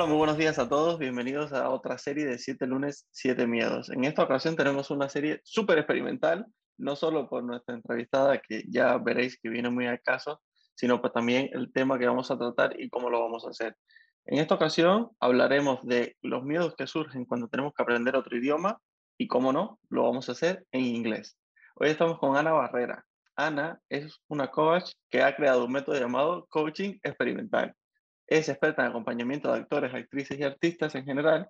[0.00, 0.98] Hola, muy buenos días a todos.
[0.98, 3.90] Bienvenidos a otra serie de 7 lunes, 7 miedos.
[3.90, 6.46] En esta ocasión tenemos una serie súper experimental,
[6.78, 10.40] no solo por nuestra entrevistada, que ya veréis que viene muy al caso,
[10.74, 13.76] sino pues también el tema que vamos a tratar y cómo lo vamos a hacer.
[14.24, 18.80] En esta ocasión hablaremos de los miedos que surgen cuando tenemos que aprender otro idioma
[19.18, 21.36] y, cómo no, lo vamos a hacer en inglés.
[21.74, 23.04] Hoy estamos con Ana Barrera.
[23.36, 27.76] Ana es una coach que ha creado un método llamado coaching experimental
[28.30, 31.48] es experta en acompañamiento de actores, actrices y artistas en general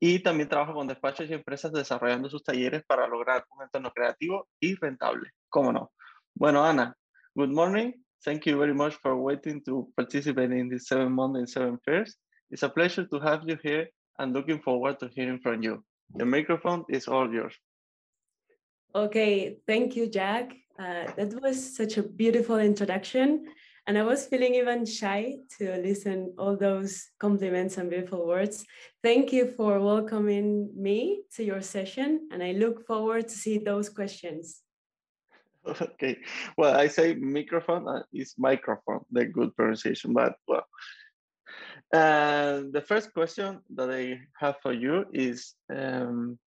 [0.00, 4.48] y también trabaja con despachos y empresas desarrollando sus talleres para lograr un entorno creativo
[4.58, 5.30] y rentable.
[5.50, 5.92] ¿Cómo no?
[6.34, 6.96] Bueno, Ana,
[7.34, 7.92] good morning.
[8.24, 12.18] Thank you very much for waiting to participate in this Seven Monday Seven Fairs.
[12.50, 15.84] It's a pleasure to have you here and looking forward to hearing from you.
[16.16, 17.54] The microphone is all yours.
[18.94, 20.54] Okay, thank you, Jack.
[20.78, 23.46] Uh, that was such a beautiful introduction.
[23.86, 28.64] And I was feeling even shy to listen all those compliments and beautiful words.
[29.02, 33.88] Thank you for welcoming me to your session, and I look forward to see those
[33.88, 34.60] questions.
[35.80, 36.18] Okay,
[36.58, 40.66] well, I say microphone uh, is microphone, the good pronunciation, but well.
[41.90, 46.38] The first question that I have for you is, um,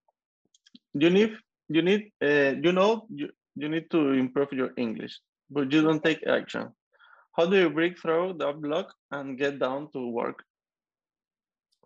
[0.93, 1.35] you need,
[1.67, 6.03] you need, uh, you know, you, you need to improve your English, but you don't
[6.03, 6.69] take action.
[7.37, 10.43] How do you break through that block and get down to work?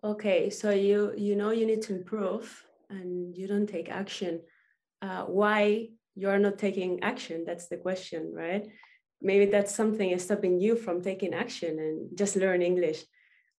[0.02, 2.48] Okay, so you you know you need to improve
[2.88, 4.40] and you don't take action.
[5.02, 7.44] Uh, why you are not taking action?
[7.44, 8.66] That's the question, right?
[9.20, 13.04] Maybe that's something is stopping you from taking action and just learn English.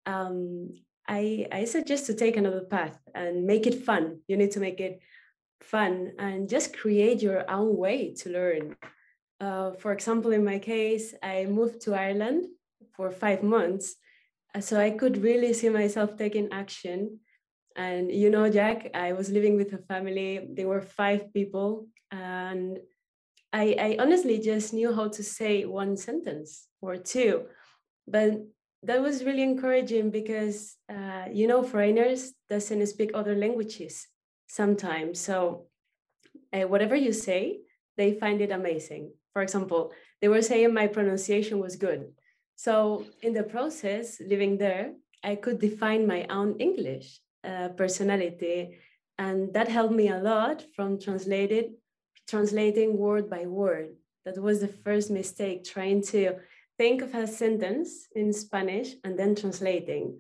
[0.08, 0.70] Um,
[1.08, 4.22] I I suggest to take another path and make it fun.
[4.28, 5.00] You need to make it
[5.62, 8.76] fun and just create your own way to learn.
[9.40, 12.46] Uh, for example, in my case, I moved to Ireland
[12.96, 13.96] for five months.
[14.56, 17.20] Uh, so I could really see myself taking action.
[17.76, 21.88] And you know, Jack, I was living with a family, there were five people.
[22.12, 22.80] And
[23.52, 27.46] I, I honestly just knew how to say one sentence or two.
[28.08, 28.42] But
[28.84, 34.08] that was really encouraging because, uh, you know, foreigners doesn't speak other languages
[34.48, 35.20] sometimes.
[35.20, 35.68] So
[36.52, 37.60] uh, whatever you say,
[37.98, 39.12] they find it amazing.
[39.34, 42.14] For example, they were saying my pronunciation was good.
[42.56, 44.94] So in the process, living there,
[45.24, 48.78] I could define my own English uh, personality,
[49.18, 51.74] and that helped me a lot from translated
[52.28, 53.90] translating word by word.
[54.26, 56.36] That was the first mistake, trying to
[56.78, 60.20] think of a sentence in Spanish and then translating.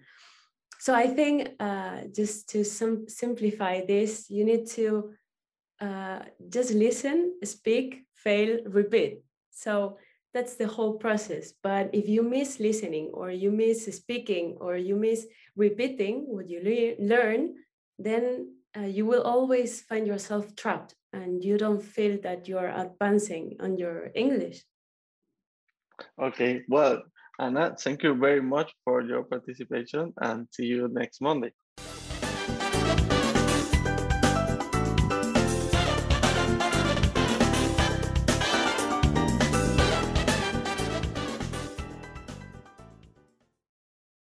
[0.79, 5.13] So I think uh, just to sim- simplify this, you need to
[5.83, 9.19] uh, just listen, speak, fail, repeat.
[9.51, 9.97] So
[10.33, 11.53] that's the whole process.
[11.61, 16.59] But if you miss listening or you miss speaking or you miss repeating what you
[16.63, 17.55] le- learn,
[17.99, 23.57] then uh, you will always find yourself trapped and you don't feel that you're advancing
[23.59, 24.63] on your English.
[26.19, 27.03] Okay, well,
[27.39, 31.51] Ana, thank you very much for your participation and see you next Monday.